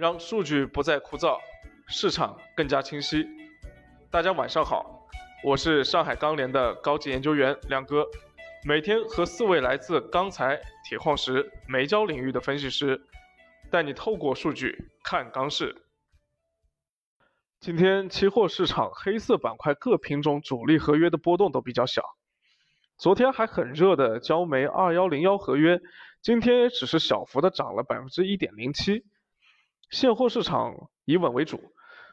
[0.00, 1.38] 让数据不再枯燥，
[1.86, 3.28] 市场更加清晰。
[4.10, 5.06] 大家晚上好，
[5.44, 8.06] 我是上海钢联的高级研究员亮哥，
[8.64, 10.58] 每天和四位来自钢材、
[10.88, 12.98] 铁矿石、煤焦领域的分析师，
[13.70, 15.76] 带你透过数据看钢市。
[17.60, 22.02] 今天期货市场黑色板块各品种主力合约的波动都比较小，
[22.96, 25.78] 昨天还很热的焦煤二幺零幺合约，
[26.22, 29.04] 今天也只是小幅的涨了百分之一点零七。
[29.90, 31.60] 现货市场以稳为主，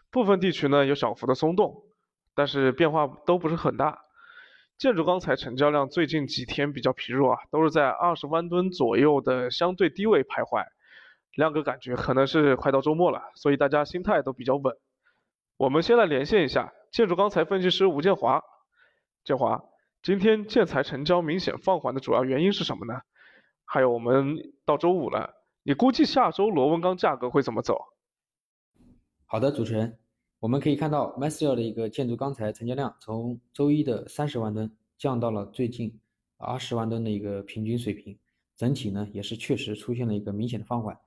[0.10, 1.84] 部分地区呢有小幅的松动，
[2.34, 4.02] 但是变化都不是很大。
[4.80, 10.66] 建筑钢材成交量最近几天比较疲弱啊，都是在二十万吨左右的相对低位徘徊。
[11.36, 14.76] 亮哥感觉可能是快到周末了，所以大家心态都比较稳。
[15.58, 18.44] 我们先来连线一下建筑钢材分析师吴建华。
[19.24, 19.64] 建华，
[20.02, 23.02] 今天建材成交明显放缓的主要原因是什么呢？
[23.66, 25.34] 还有我们到周五了。
[25.68, 27.78] 你估计下周螺纹钢价格会怎么走？
[29.26, 30.00] 好的，主持人，
[30.40, 36.00] 我们可以看到 m a s t e l 的一个建筑钢材成交量从周一的三十万吨降到了最近
[36.38, 38.18] 二十万吨的一个平均水平，
[38.56, 40.98] 整体呢也是确实出现了一个明显的放缓。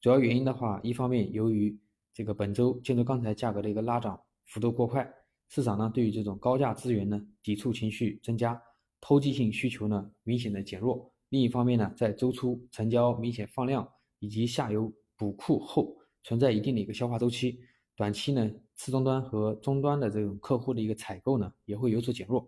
[0.00, 1.78] 主要原因的话，一方面由于
[2.14, 5.06] 这个本周建筑钢材价格的一个拉涨幅度过快，
[5.50, 8.58] 市场呢对于这种高价资源呢抵触情绪增加，
[8.98, 11.12] 投机性需求呢明显的减弱。
[11.28, 13.86] 另一方面呢，在周初成交明显放量。
[14.26, 17.60] 以及下游补库后存在一定的一个消化周期，
[17.94, 22.44] 短期呢，次终端和终端的这种客户的一个采购呢也会有所减弱。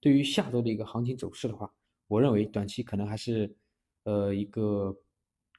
[0.00, 1.72] 对于下周的一个行情走势的话，
[2.08, 3.54] 我认为短期可能还是
[4.02, 4.92] 呃一个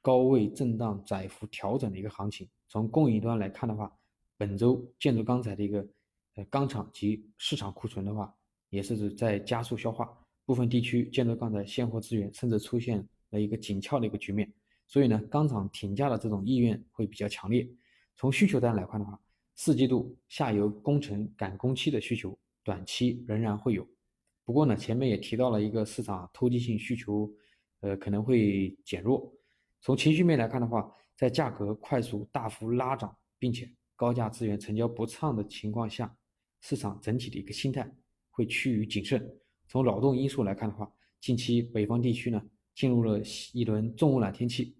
[0.02, 2.46] 高位震荡窄幅调整的一个行情。
[2.68, 3.90] 从供应端来看的话，
[4.36, 5.88] 本周建筑钢材的一个
[6.34, 8.34] 呃钢厂及市场库存的话，
[8.68, 14.52] 也是在加速消化，部分地区建筑钢材现货资源甚至出现了一个紧俏的一个局面。
[14.86, 17.68] 所以呢，钢厂挺价的这种意愿会比较强烈。
[18.16, 19.18] 从需求端来看的话，
[19.54, 23.86] 四季度下游工程赶工期的需求短期仍然会有。
[24.44, 27.32] 不过呢，前面也提到了一个市场投机性需求，
[27.80, 29.32] 呃，可能会减弱。
[29.80, 36.14] 从情绪面来看的话，在价格快速大幅拉涨，并且高价资源成交不畅的情况下，
[36.60, 37.90] 市场整体的一个心态
[38.30, 39.28] 会趋于谨慎。
[39.66, 42.40] 从劳动因素来看的话，近期北方地区呢。
[42.74, 43.20] 进入了
[43.52, 44.76] 一轮重污染天气，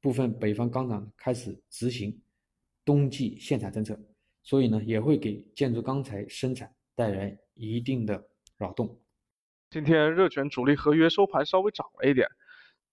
[0.00, 2.22] 部分北方钢厂开始执行
[2.84, 3.98] 冬季限产政策，
[4.42, 8.24] 所以呢，也会给建筑钢材生产带来一定的
[8.56, 9.00] 扰动。
[9.70, 12.28] 今天热卷主力合约收盘稍微涨了一点，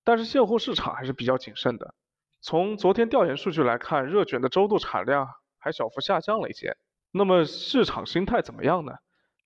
[0.03, 1.93] 但是现货市场还是比较谨慎的。
[2.41, 5.27] 从昨天调研数据来看，热卷的周度产量
[5.59, 6.75] 还小幅下降了一些。
[7.11, 8.93] 那么市场心态怎么样呢？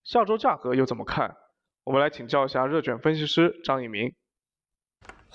[0.04, 1.36] 下周价格又怎么看？
[1.84, 4.14] 我们来请教一下热卷分析师张一鸣。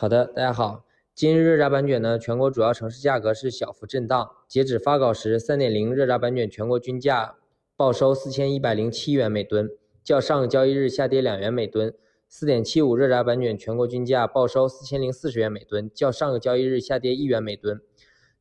[0.00, 0.86] 好的，大家好。
[1.14, 4.30] 今日热轧板卷呢，全国主要城市价格是小幅震荡。
[4.48, 7.36] 截止发稿时，三点零热轧板卷全国均价
[7.76, 9.68] 报收四千一百零七元每吨，
[10.02, 11.92] 较上个交易日下跌两元每吨。
[12.30, 17.78] 四点七五热轧板卷全国均价报收四千零四十元每吨，较上个交易日下跌一元每吨。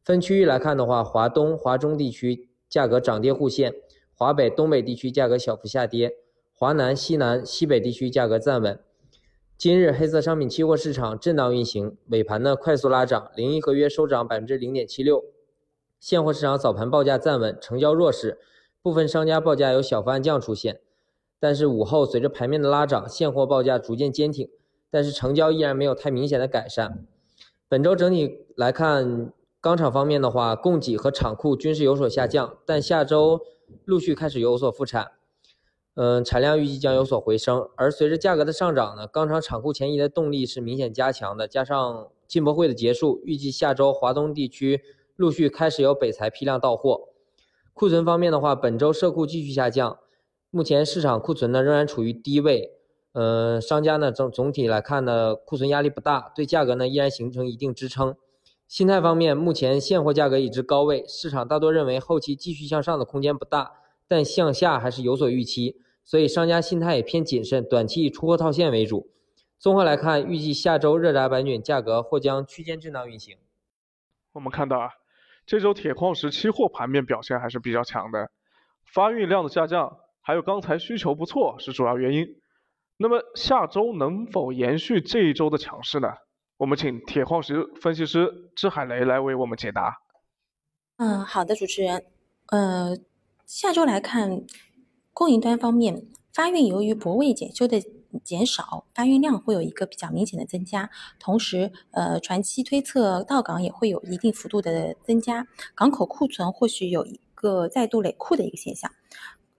[0.01, 3.73] 分区域来看的话，华东、华中地区价格涨跌互现，
[4.13, 6.13] 华北、东北地区价格小幅下跌，
[6.53, 8.79] 华南、西南、西北地区价格暂稳。
[9.59, 15.25] 今日黑色商品期货市场震荡运行，尾盘呢快速拉涨，零一合约收涨百分之零点七六。
[15.99, 18.39] 现货市场早盘报价站稳，成交弱势，
[18.81, 20.79] 部分商家报价有小幅暗降出现。
[21.41, 24.49] 但是午后随着盘面的拉涨，现货报价逐渐坚挺，
[24.89, 27.05] 但是成交依然没有太明显的改善。
[27.67, 33.41] 本周整体来看，钢厂方面的话，供给和厂库均是有所下降，但下周
[33.83, 35.11] 陆续开始有所复产。
[35.95, 41.47] 嗯，产量预计将有所回升，而随着价格的上涨呢，钢厂厂库前移的动力是明显加强的。
[41.47, 44.81] 加上进博会的结束，预计下周华东地区
[45.17, 47.09] 陆续开始有北材批量到货。
[47.73, 49.99] 库存方面的话，本周社库继续下降，
[50.51, 52.71] 目前市场库存呢仍然处于低位。
[53.13, 58.15] 嗯，商家呢总总体来看呢，库存压力不大，对价格呢依然形成一定支撑。
[58.67, 63.71] 心态方面，目前现货价格已至高位，市场大多认为后期继续向上的空间不大，
[64.07, 65.81] 但向下还是有所预期。
[66.09, 69.11] 所以商家心态也偏谨慎，短期以出货套现为主。
[69.59, 73.37] 综合来看，预计下周热轧板卷价格或将区间震荡运行。
[74.31, 74.89] 我们看到啊，
[75.45, 78.31] 这周铁矿石期货盘面表现还是比较强的，
[78.91, 82.25] 发运量的下降，还有钢材需求不错是主要原因。
[82.97, 86.07] 那么下周能否延续这一周的强势呢？
[86.57, 90.01] 我们请铁矿石分析师支海雷来为我们解答。
[90.97, 92.03] 嗯，好的，主持人。
[92.47, 92.97] 呃，
[93.45, 94.43] 下周来看。
[95.13, 97.81] 供应端方面，发运由于泊位检修的
[98.23, 100.89] 减少，发运量会有一个比较明显的增加，
[101.19, 108.91] 同时，呃，船期推测到港也会有一定幅度的增加，港口库存或许有一个再度累库的一个现象。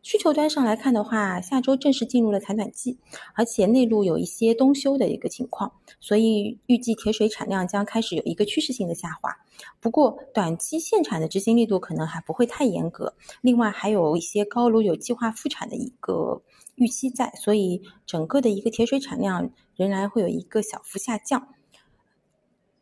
[0.02, 2.98] 需求端上来看的话，下周正式进入了采暖季，
[3.34, 9.36] 而且内陆有一些冬休的一个情况，所以预计铁水产量将开始有一个趋势性的下滑。
[9.78, 13.14] 不过，短期限产的执行力度可能还不会太严格。
[13.42, 16.40] 另外，还有一些高炉有计划复产的一个
[16.76, 21.48] 预期在，所以整个的一个铁水产量仍然会有一个小幅下降。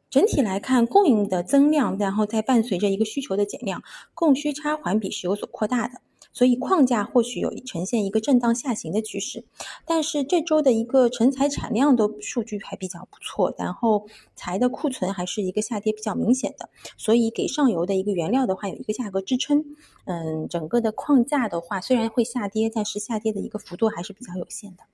[0.08, 3.82] 整体来看，供应的增量，然后再伴随着一个需求的减量，
[4.14, 6.00] 供需差环比是有所扩大的。
[6.38, 9.44] 所以矿价或许有呈现一个震荡下行的趋势，
[9.84, 14.06] 但是这周的一个成材产量的数据还比较不错，然后
[14.36, 19.64] 材的库存还是一个下跌比较明显的，所以给上游的一个原料的话有一个价格支撑。
[20.04, 24.84] 嗯，整个的矿价的话虽然会下跌，但是下跌的一个幅度还是比较有限的。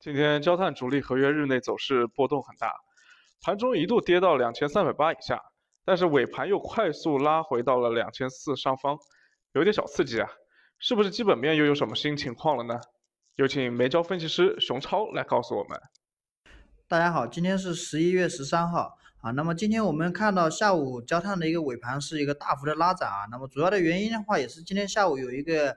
[0.00, 2.72] 今天焦炭主力合约日内走势波动很大，
[3.42, 5.38] 盘中一度跌到两千三百八以下，
[5.84, 8.98] 但是尾盘又快速拉回到了两千四上方。
[9.54, 10.26] 有点小刺激啊，
[10.78, 12.80] 是不是基本面又有什么新情况了呢？
[13.36, 15.78] 有请煤焦分析师熊超来告诉我们。
[16.88, 19.30] 大家好，今天是十一月十三号啊。
[19.32, 23.28] 那么今天我们看到下午焦炭的一个尾盘是一个大幅的拉涨啊。
[23.30, 25.76] 那么主要的原因的话，也是今天下午有一个。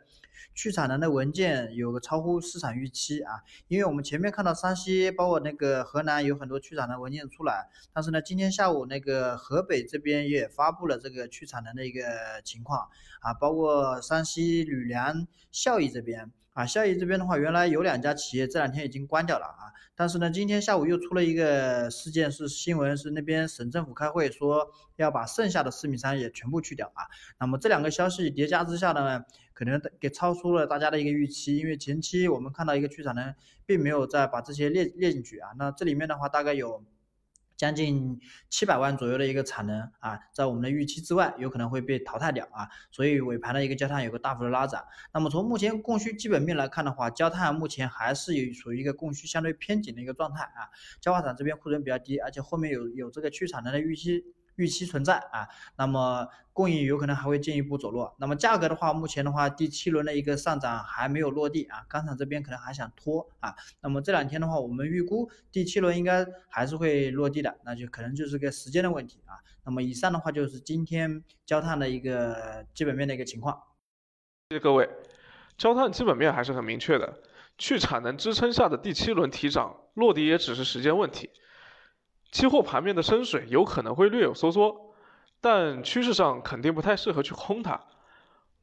[0.54, 12.02] 去产能的文件有个超乎市场预期啊，因为我们前面看到山西包括那个河南有很多去产能文件出来，但是呢，今天下午那个河北这边也发布了这个去产能的一个
[12.44, 12.88] 情况
[13.22, 16.32] 啊，包括山西吕梁孝义这边。
[16.56, 27.04] 啊，孝义这边的话，原来有两家企业这两天已经关掉了啊，但是呢，今天下午又出了一个事件，是新闻，是那边省政府开会说要把剩下的四米三也全部去掉啊。
[27.42, 33.36] 那么这两个消息叠加之下呢，可能给超出了大家的一个预期，因为前期我们看到一个去产能
[33.66, 36.81] 并没有再把这些列列进去啊，那这里面的话大概有。
[37.57, 38.19] 将近
[38.50, 44.84] 七百万左右的一个产能啊，在我们的预期之外，有可能会被淘汰掉啊，所以尾盘的一个焦炭有个大幅的拉涨。
[45.13, 50.68] 那么从目前供需基本面来看的话，焦炭目前还是有属于一个供需相对偏紧的一个状态啊，
[51.00, 54.24] 焦化厂这边库存比较低，而且后面有有这个去产能的预期。
[54.56, 55.48] 预期存在啊，
[55.78, 58.16] 那么供应有可能还会进一步走弱。
[58.19, 63.56] 那么价格的话，目前的话，第七轮的一个上涨还没有落地啊，钢厂这边可能还想拖啊。
[63.81, 69.40] 那么这两天的话，我们预估第七轮应该还是会落地的，那就可能就是个时间的问题啊。
[69.66, 73.62] 那么以上的话就是今天焦炭的一个基本面的一个情况。
[74.50, 74.90] 谢谢各位，
[75.58, 77.19] 焦炭基本面还是很明确的，
[77.58, 81.31] 去产能支撑下的第七轮提涨落地也只是时间问题。
[82.36, 84.94] 期货盘面的深水有可能会略有收缩，
[85.40, 87.80] 但趋势上肯定不太适合去空它。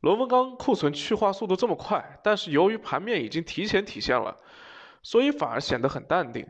[0.00, 4.36] 螺纹钢库存去化速度这么快，但是由于盘面已经提前体现了，
[5.02, 6.46] 所以反而显得很淡定。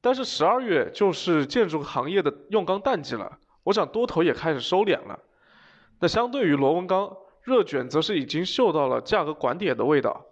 [0.00, 5.18] 但是十二月就是建筑行业的用钢淡季了，我想多头也开始收敛了。
[5.98, 10.24] 那相对于螺纹钢，热卷则是已经嗅到了价格拐点的味道。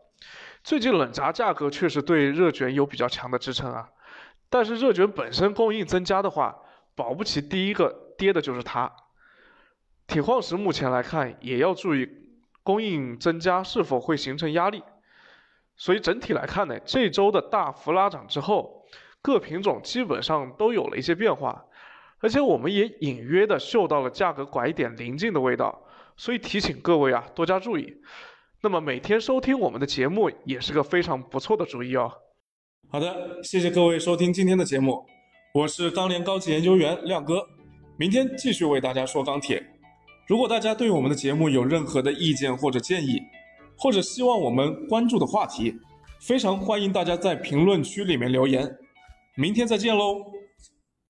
[0.62, 3.88] 最近冷轧价格确实对热卷有比较强的支撑啊。
[4.50, 6.58] 但是热卷本身供应增加的话，
[6.94, 8.93] 保不齐第一个跌的就是它。
[10.06, 12.08] 铁矿石目前来看也要注意
[12.64, 14.82] 供应增加是否会形成压力。
[15.76, 18.85] 所以整体来看呢，这周的大幅拉涨之后，
[19.23, 21.64] 各品种基本上都有了一些变化，
[22.19, 28.02] 而且我们也隐约的嗅到了价格拐点临近的味道，所以提醒各位啊多加注意。
[28.62, 32.12] 那么每天收听我们的节目也是个非常不错的主意哦。
[32.92, 35.06] 好的，谢谢各位收听今天的节目，
[35.54, 37.47] 我是钢联高级研究员亮哥，
[37.97, 39.64] 明天继续为大家说钢铁。
[40.26, 43.23] 如果大家对我们的节目有任何的意见或者建议，
[43.78, 45.73] 或者希望我们关注的话题，
[46.20, 48.68] 非常欢迎大家在评论区里面留言。
[49.37, 50.25] 明天再见喽。